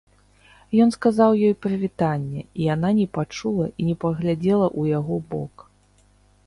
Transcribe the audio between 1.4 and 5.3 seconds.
ёй прывітанне, і яна не пачула і не паглядзела ў яго